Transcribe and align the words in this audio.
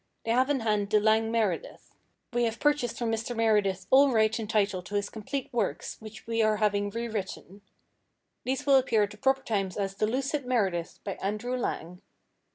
They 0.25 0.31
have 0.31 0.49
in 0.49 0.61
hand 0.61 0.89
the 0.89 0.99
Lang 0.99 1.31
Meredith. 1.31 1.93
We 2.33 2.45
have 2.45 2.59
purchased 2.59 2.97
from 2.97 3.11
Mr. 3.11 3.35
Meredith 3.35 3.85
all 3.91 4.11
right 4.11 4.39
and 4.39 4.49
title 4.49 4.81
to 4.81 4.95
his 4.95 5.11
complete 5.11 5.47
works, 5.53 5.97
which 5.99 6.25
we 6.25 6.41
are 6.41 6.57
having 6.57 6.89
rewritten. 6.89 7.61
These 8.43 8.65
will 8.65 8.77
appear 8.77 9.03
at 9.03 9.11
the 9.11 9.17
proper 9.17 9.43
time 9.43 9.69
as 9.77 9.93
'The 9.93 10.07
Lucid 10.07 10.47
Meredith, 10.47 10.99
by 11.03 11.19
Andrew 11.21 11.55
Lang.' 11.55 12.01